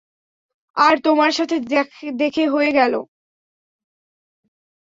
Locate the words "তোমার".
1.03-1.31